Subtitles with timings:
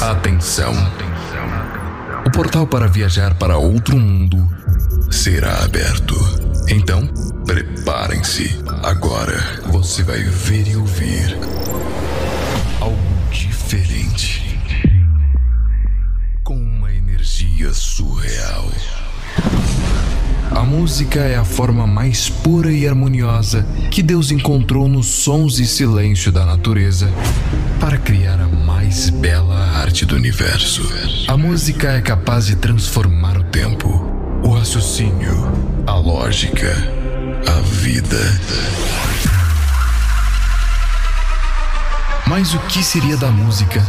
[0.00, 0.72] Atenção.
[2.26, 4.48] O portal para viajar para outro mundo
[5.10, 6.14] será aberto.
[6.70, 7.06] Então,
[7.44, 8.58] preparem-se.
[8.82, 11.36] Agora você vai ver e ouvir
[12.80, 12.96] algo
[13.30, 14.58] diferente.
[16.42, 18.70] Com uma energia surreal.
[20.60, 25.66] A música é a forma mais pura e harmoniosa que Deus encontrou nos sons e
[25.66, 27.10] silêncio da natureza
[27.80, 30.82] para criar a mais bela arte do universo.
[31.26, 33.88] A música é capaz de transformar o tempo,
[34.44, 35.50] o raciocínio,
[35.86, 36.76] a lógica,
[37.46, 38.40] a vida.
[42.26, 43.82] Mas o que seria da música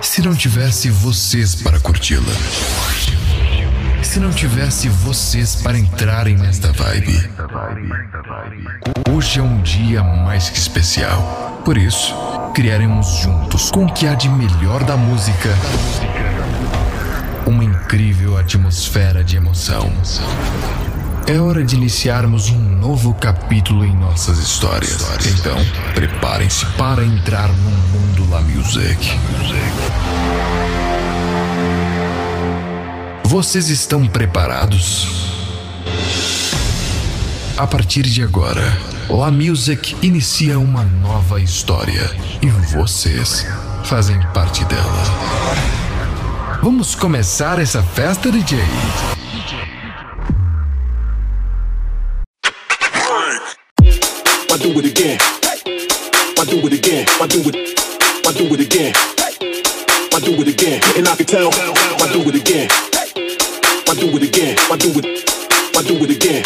[0.00, 2.32] se não tivesse vocês para curti-la?
[4.12, 7.30] Se não tivesse vocês para entrarem nesta vibe?
[9.10, 11.62] Hoje é um dia mais que especial.
[11.64, 12.14] Por isso,
[12.54, 15.48] criaremos juntos com o que há de melhor da música
[17.46, 19.90] uma incrível atmosfera de emoção.
[21.26, 25.00] É hora de iniciarmos um novo capítulo em nossas histórias.
[25.26, 25.56] Então,
[25.94, 29.10] preparem-se para entrar no mundo La Music.
[33.32, 35.06] Vocês estão preparados?
[37.56, 38.60] A partir de agora,
[39.08, 42.10] La Music inicia uma nova história
[42.42, 43.46] e vocês
[43.84, 45.02] fazem parte dela.
[46.62, 48.58] Vamos começar essa festa, DJ?
[54.50, 55.18] I do it again.
[56.38, 57.06] I do it again.
[57.18, 57.56] I do it.
[58.28, 58.92] I do it again.
[60.14, 60.80] I do it again.
[60.98, 61.48] And I can tell.
[61.48, 62.91] I do it again.
[64.72, 65.04] I do it.
[65.76, 66.02] I do it.
[66.02, 66.44] I do it again.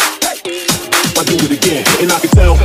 [1.16, 1.84] I do it again.
[2.00, 2.56] And I can tell.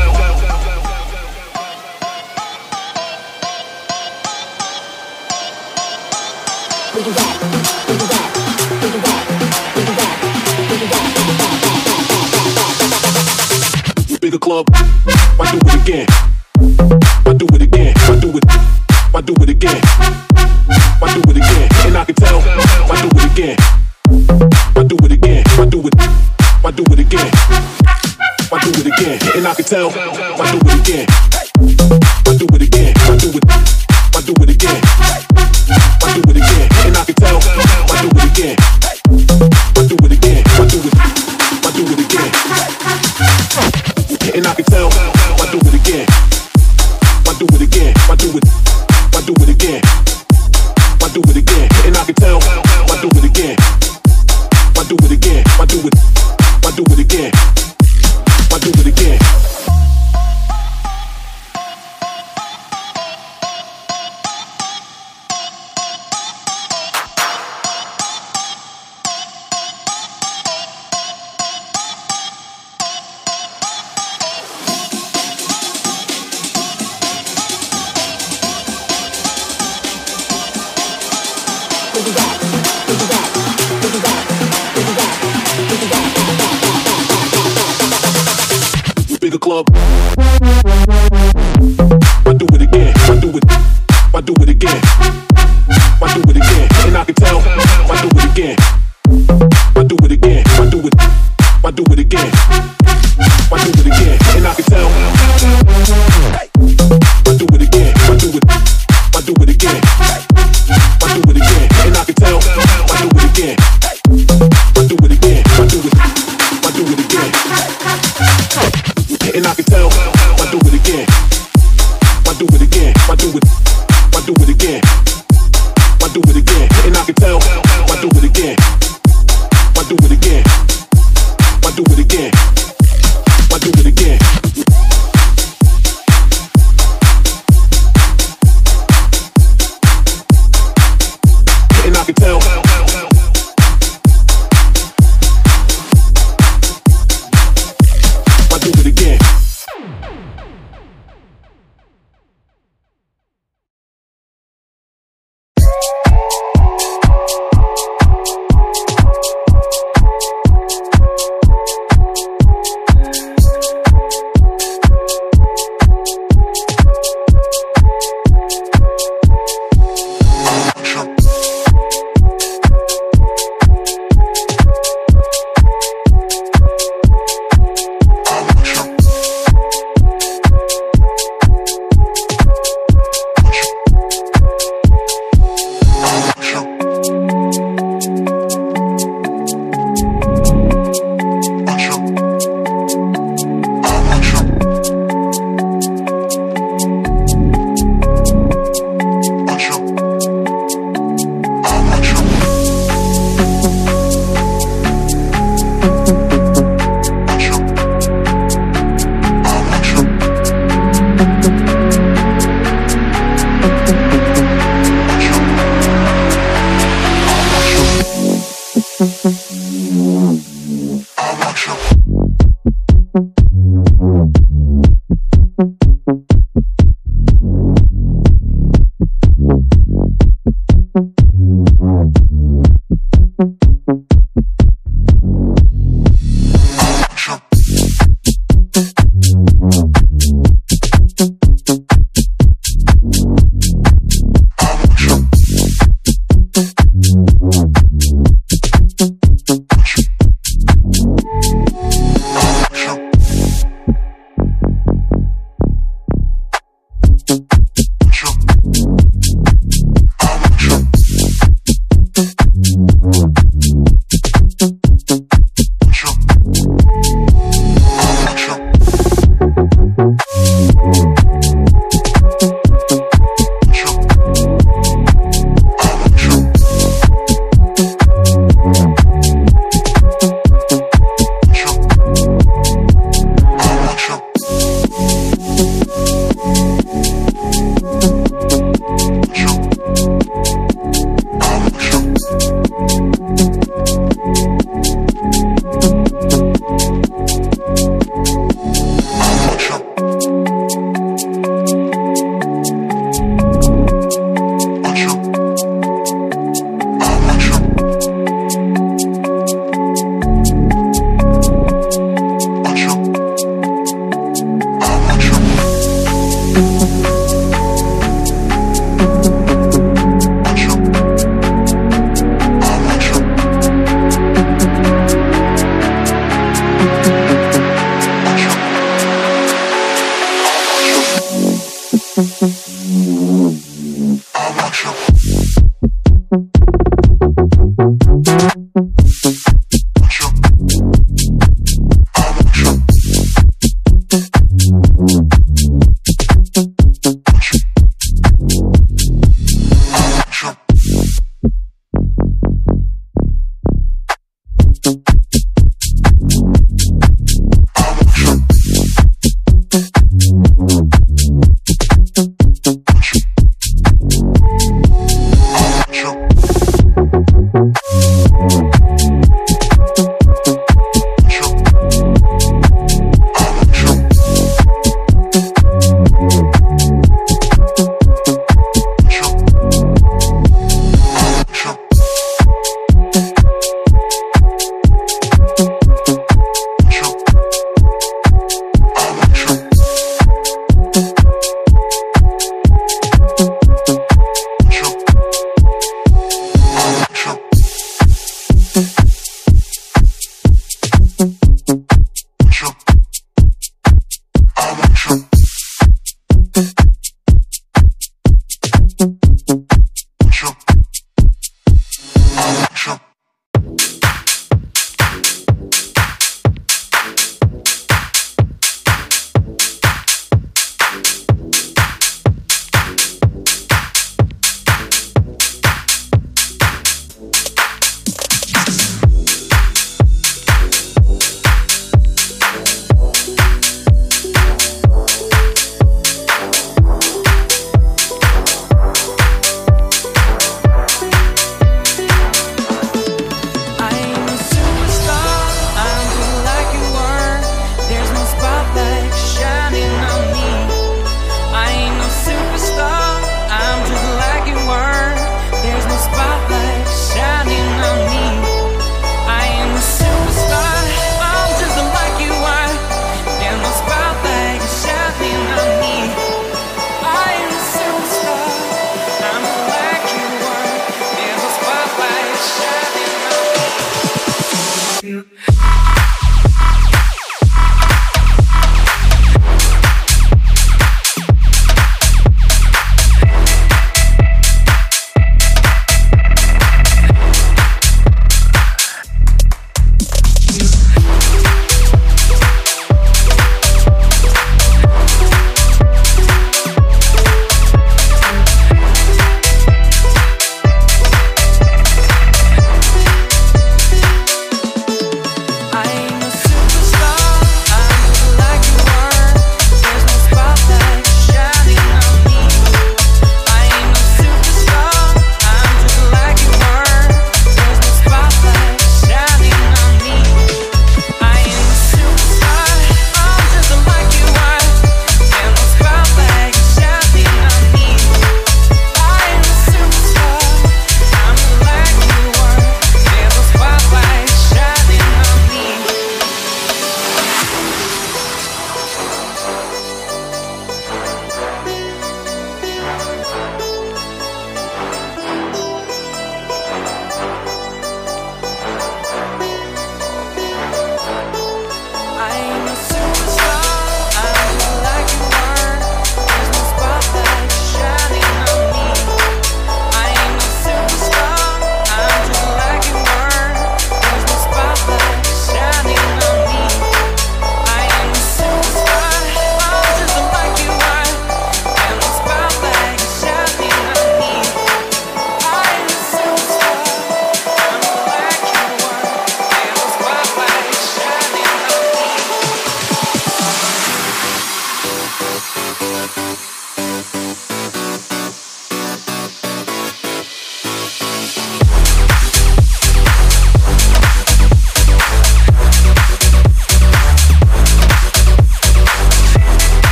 [14.19, 14.66] Bigger club.
[14.74, 15.00] I do
[29.74, 31.50] And I can tell.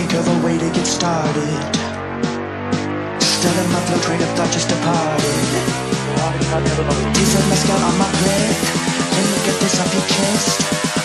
[0.00, 1.60] Think of a way to get started.
[3.20, 5.20] Still in my flow, train of thought just departed.
[7.16, 8.60] Taste of mezcal on my breath.
[9.12, 10.56] Let me get this off your chest.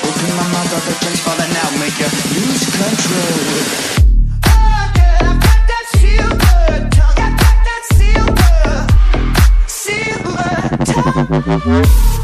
[0.08, 2.08] Open my mouth, all the gems falling out, make you
[2.39, 3.95] lose control.
[11.36, 12.12] Mm-hmm.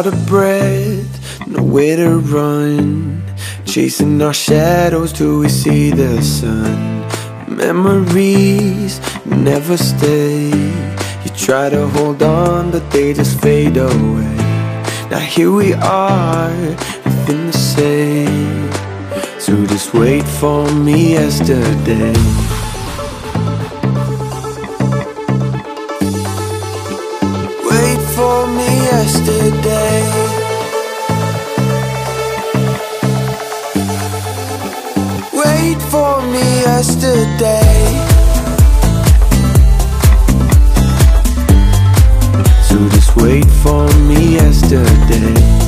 [0.00, 3.22] out of breath, nowhere to run.
[3.66, 7.06] Chasing our shadows till we see the sun.
[7.54, 10.48] Memories never stay.
[11.22, 14.36] You try to hold on, but they just fade away.
[15.10, 16.50] Now here we are,
[17.04, 18.72] nothing the same.
[19.38, 22.59] So just wait for me yesterday.
[28.30, 30.02] told me yesterday.
[35.42, 37.74] Wait for me yesterday.
[42.68, 45.59] So just wait for me yesterday.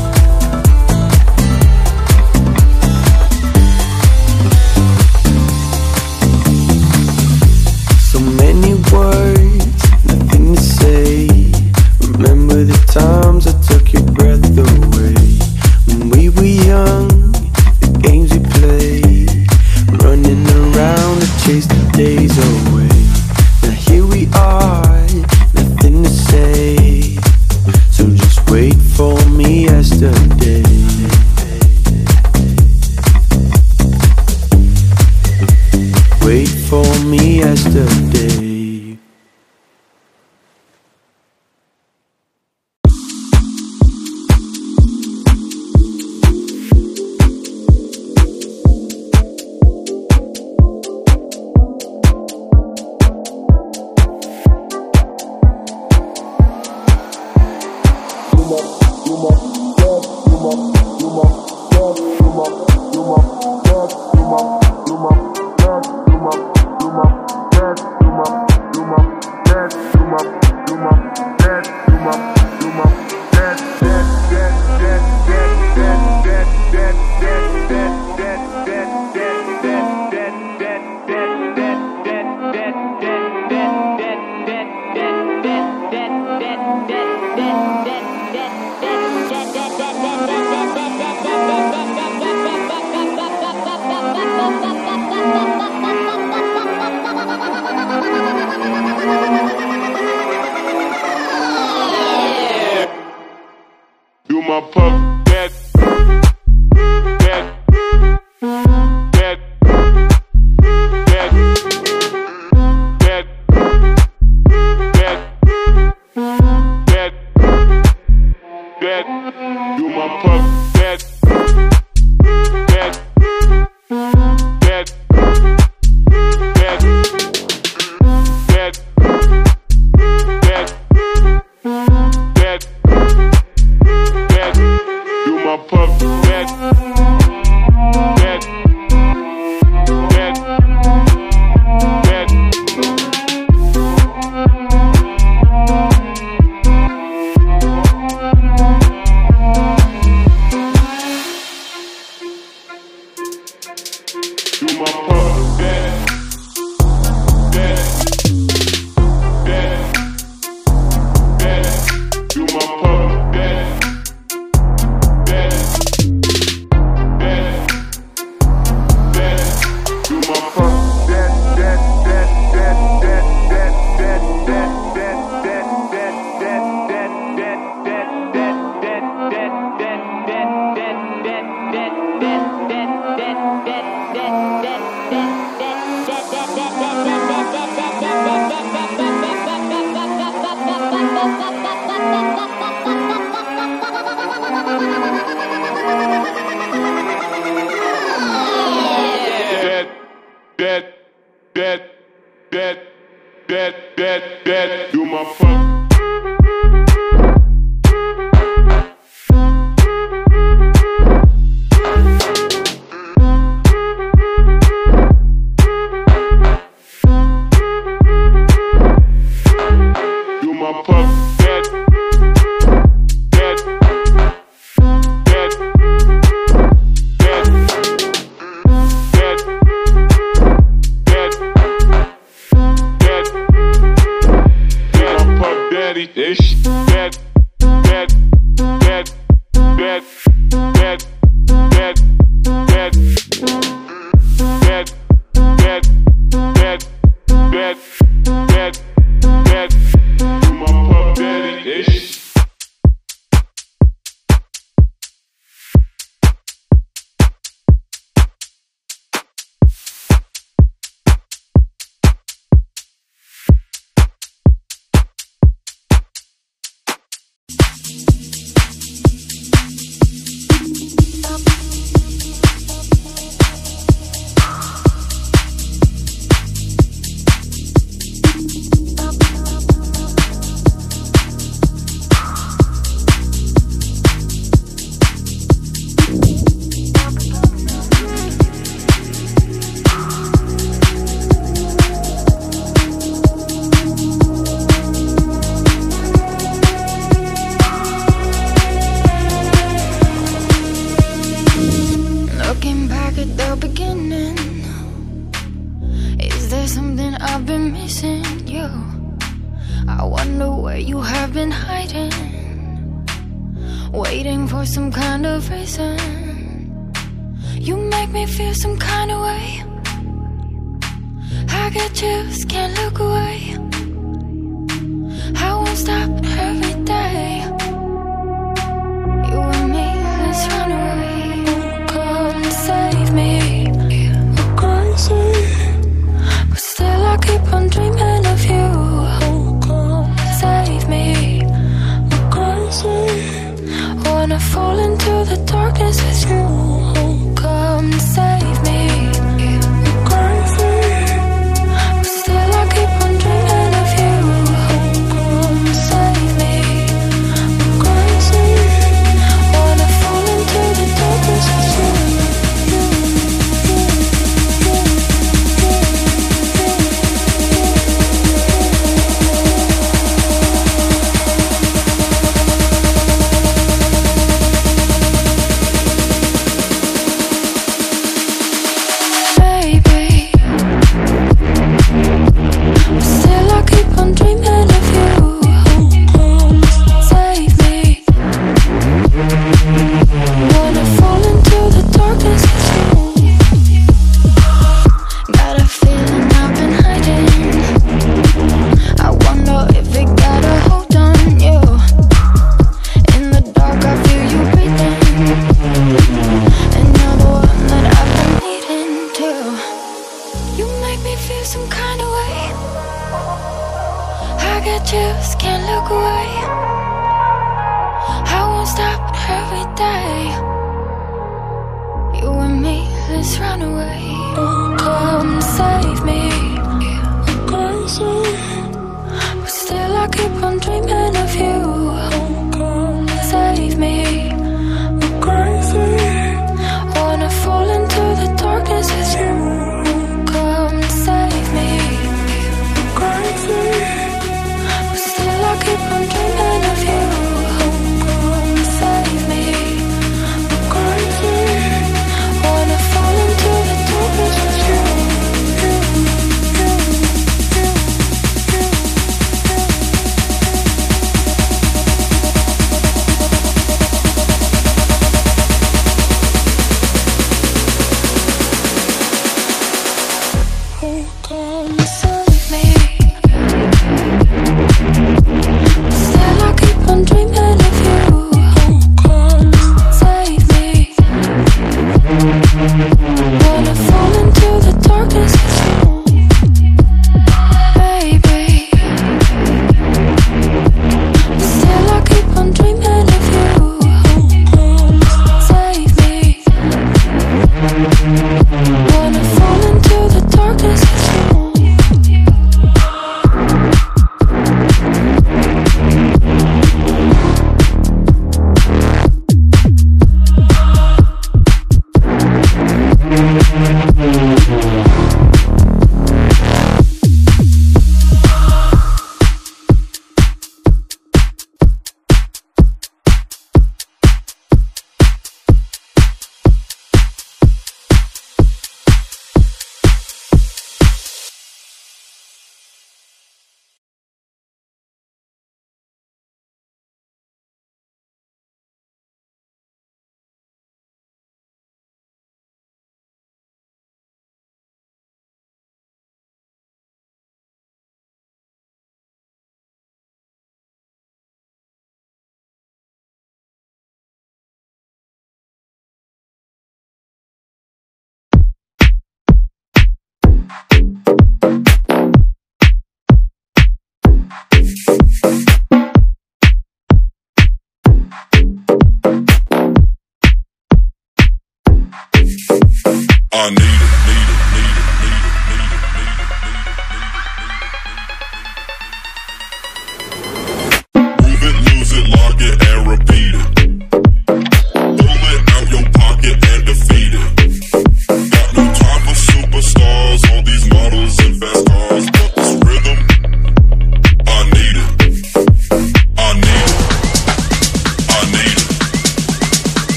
[236.07, 236.63] This shit.
[236.65, 237.22] back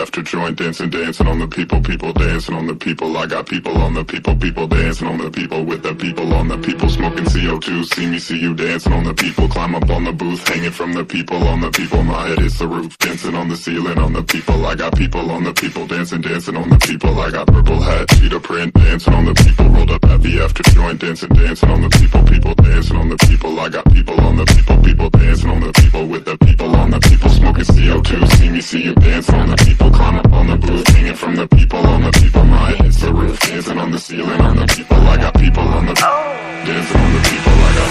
[0.00, 2.12] after joint, dancing, dancing on the people, people
[2.50, 3.16] dancing on the people.
[3.16, 6.48] I got people on the people, people dancing on the people, with the people on
[6.48, 7.84] the people, smoking CO2.
[7.94, 10.92] See me, see you dancing on the people, climb up on the booth, hanging from
[10.92, 12.02] the people on the people.
[12.02, 14.66] My head is the roof, dancing on the ceiling on the people.
[14.66, 17.18] I got people on the people, dancing, dancing on the people.
[17.20, 20.62] I got purple hat, cheetah print, dancing on the people, rolled up at the after
[20.74, 23.60] joint, dancing, dancing on the people, people dancing on the people.
[23.60, 26.90] I got people on the people, people dancing on the people, with the people on
[26.90, 30.32] the people, smoking smoking CO2 See me, see you dance on the people Climb up
[30.32, 33.78] on the booth Hanging from the people on the people My head's the roof Dancing
[33.78, 34.96] on the ceiling on the people.
[34.96, 37.52] I got people on the Dancing on the people.
[37.52, 37.88] I got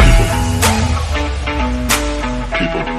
[2.60, 2.84] People.
[2.84, 2.99] People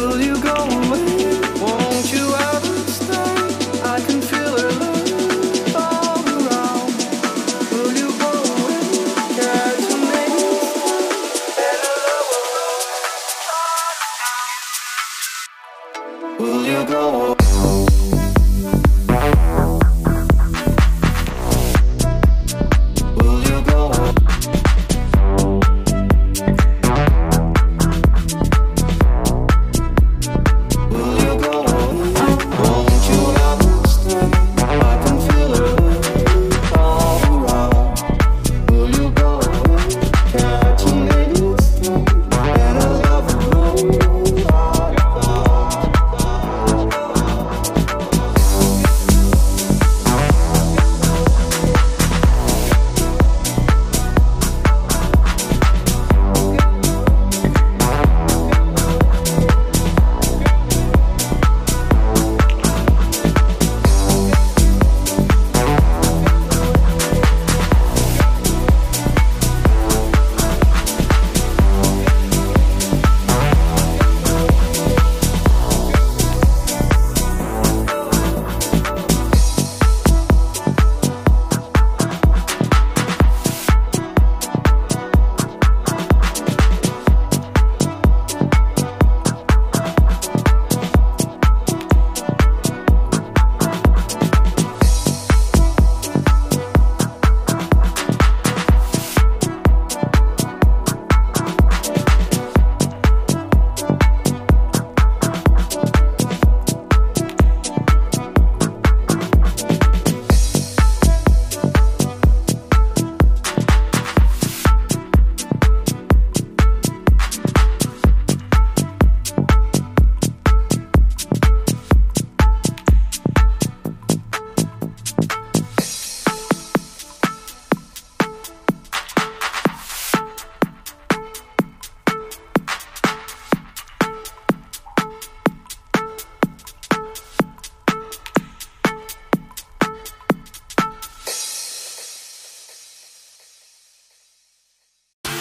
[0.00, 0.54] will you go
[0.90, 1.09] with me?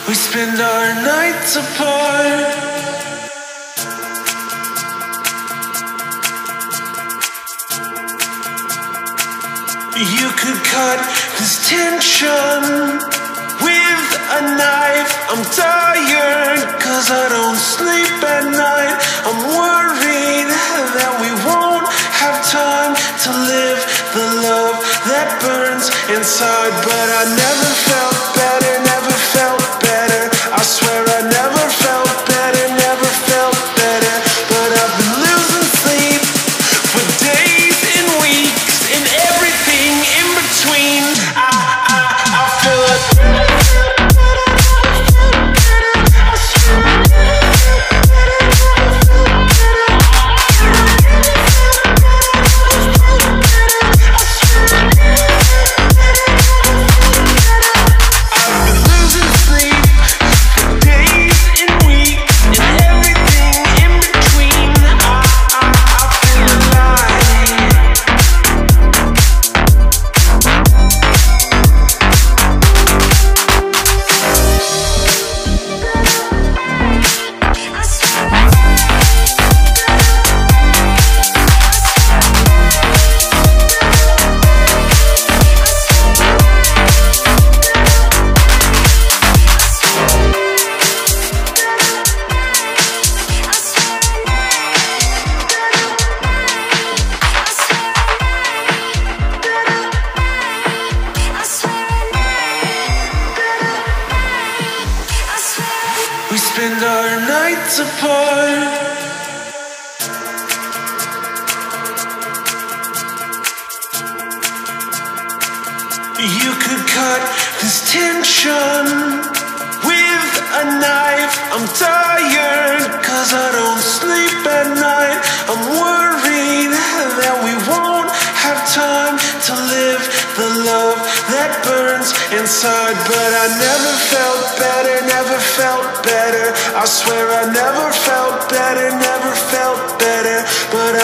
[0.10, 2.50] We spend our nights apart.
[10.02, 11.00] You could cut
[11.38, 12.66] this tension
[13.62, 15.12] with a knife.
[15.30, 18.98] I'm tired, cause I don't sleep at night.
[19.30, 20.50] I'm worried
[20.98, 21.86] that we won't
[22.18, 23.80] have time to live
[24.18, 28.79] the love that burns inside, but I never felt better.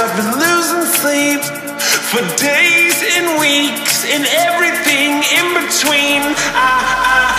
[0.06, 1.41] I've been losing sleep
[1.82, 6.22] for days and weeks and everything in between.
[6.53, 6.78] I,
[7.10, 7.34] I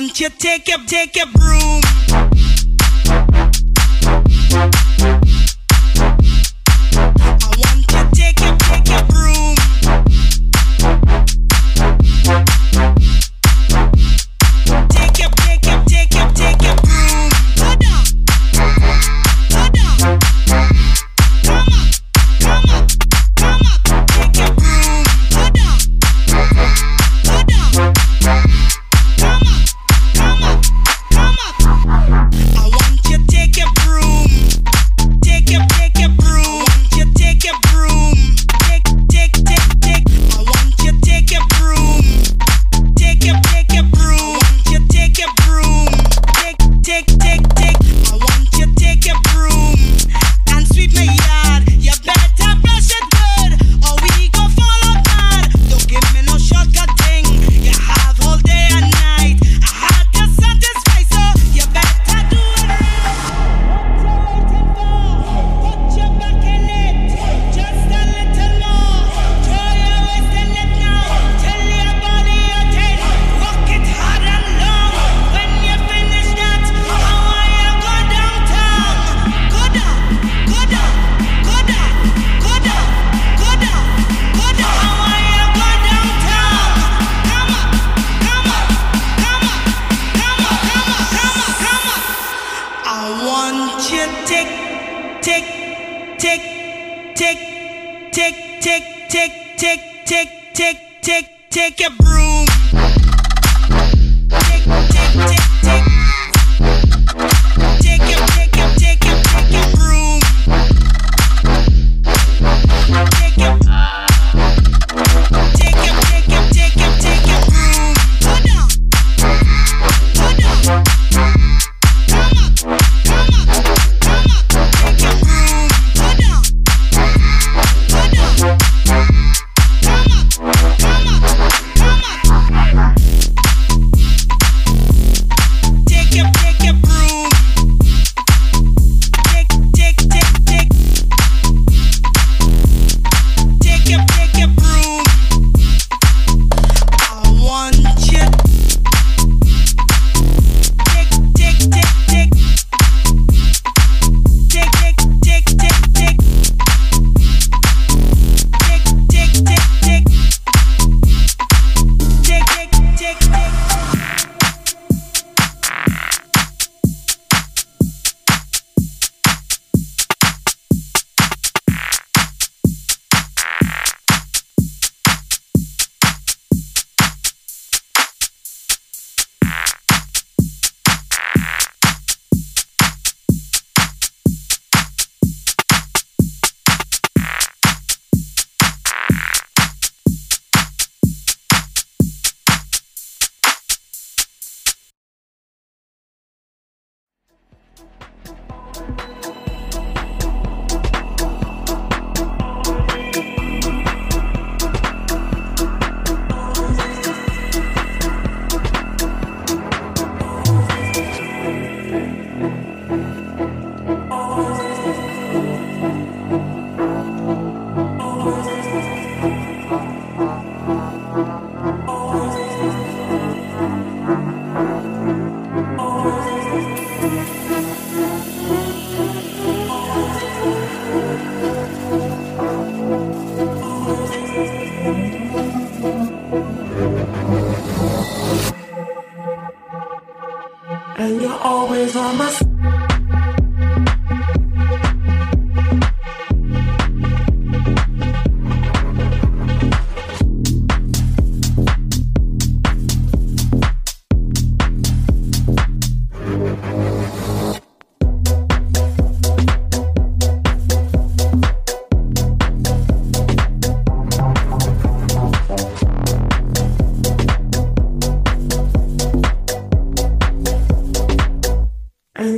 [0.00, 1.99] want you take your, take your broom.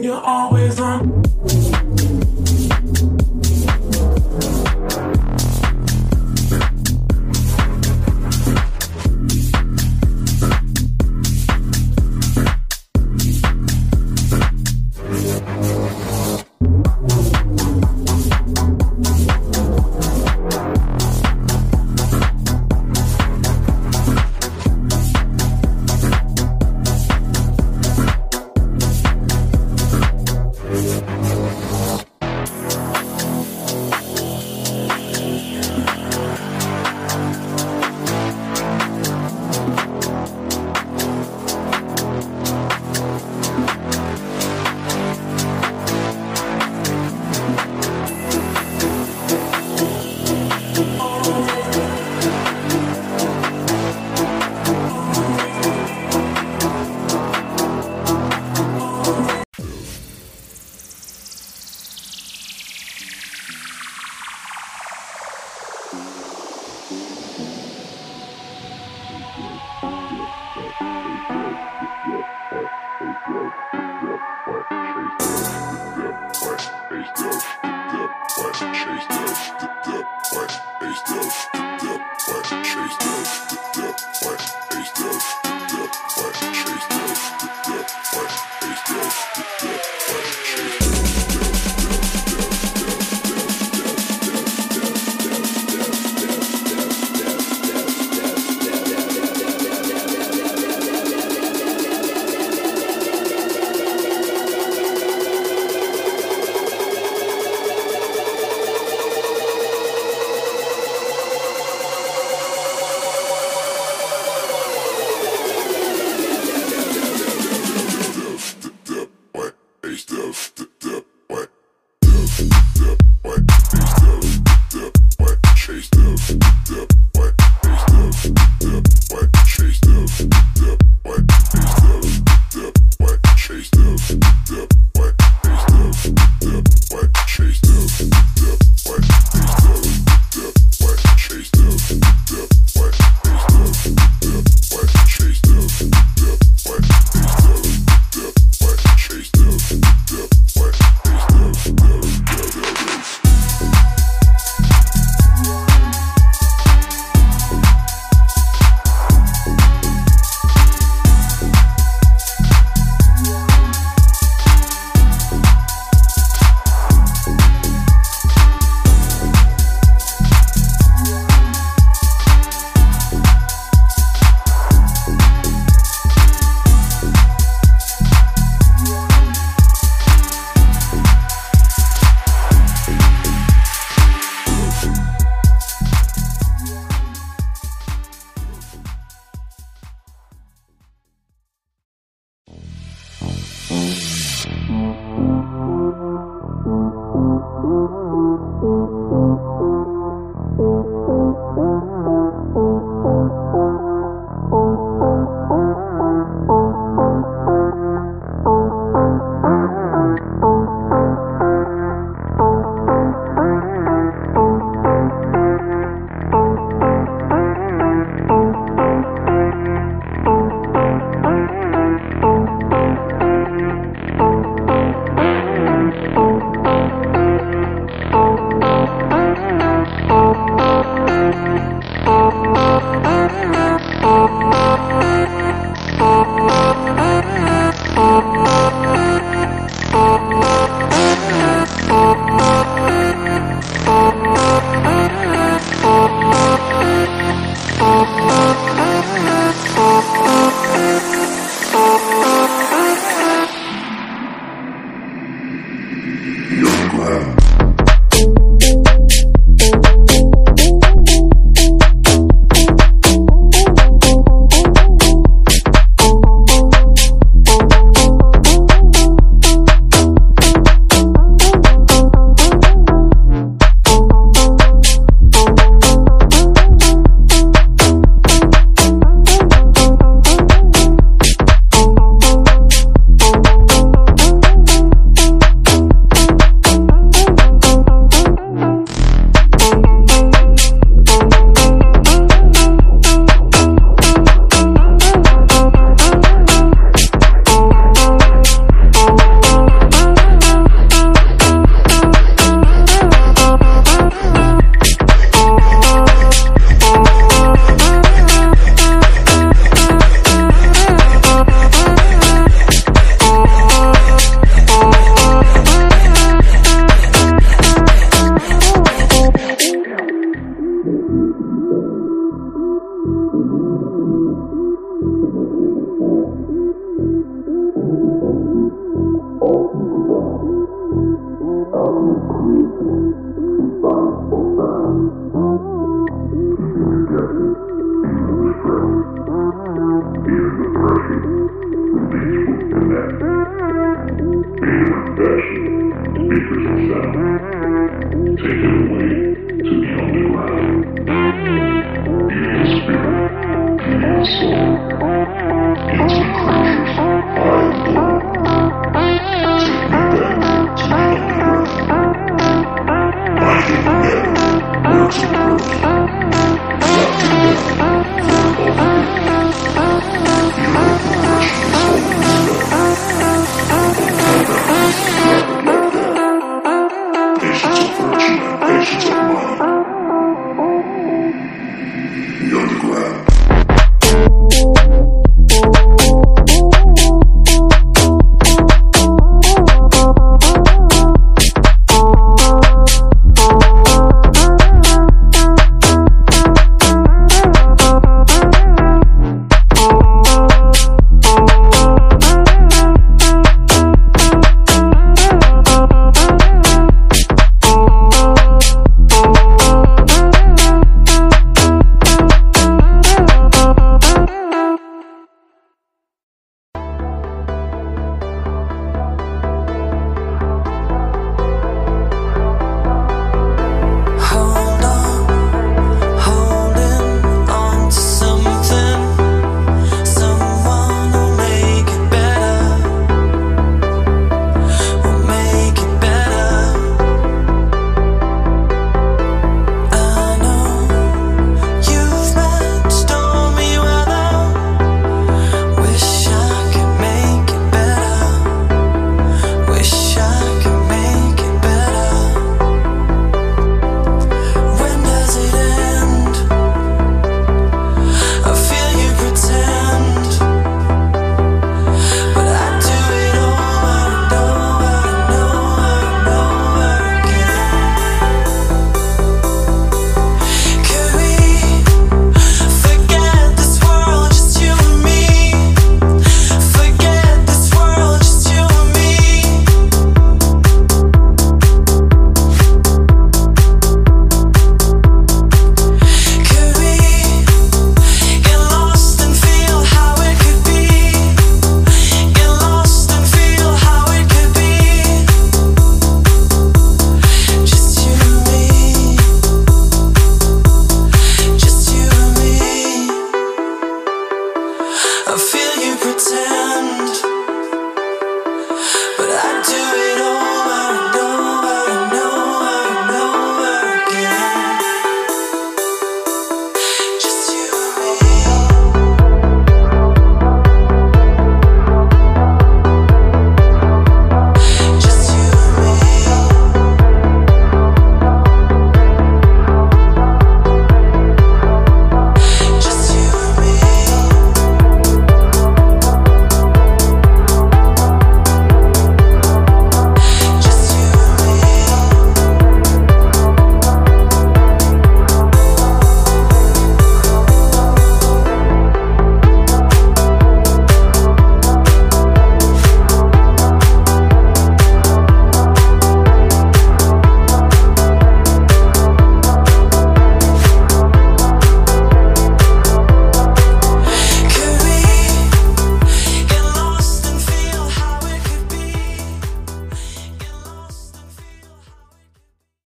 [0.02, 0.61] you're always